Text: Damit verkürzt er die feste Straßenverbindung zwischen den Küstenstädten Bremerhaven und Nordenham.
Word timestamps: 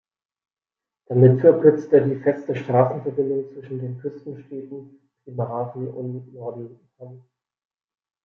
Damit 1.05 1.41
verkürzt 1.41 1.93
er 1.93 2.01
die 2.01 2.15
feste 2.21 2.55
Straßenverbindung 2.55 3.53
zwischen 3.53 3.77
den 3.79 3.99
Küstenstädten 3.99 4.99
Bremerhaven 5.25 5.89
und 5.89 6.33
Nordenham. 6.33 7.23